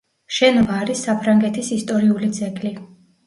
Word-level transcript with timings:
შენობა 0.35 0.77
არის 0.85 1.03
საფრანგეთის 1.07 1.69
ისტორიული 1.77 2.31
ძეგლი. 2.39 2.73